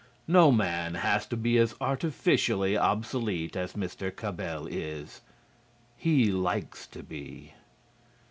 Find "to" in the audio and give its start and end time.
1.27-1.37, 6.87-7.03